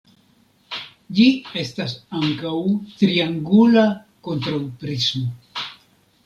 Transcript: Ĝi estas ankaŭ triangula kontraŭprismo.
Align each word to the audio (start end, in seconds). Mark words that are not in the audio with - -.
Ĝi 1.17 1.25
estas 1.63 1.93
ankaŭ 2.21 2.55
triangula 3.03 3.85
kontraŭprismo. 4.29 5.69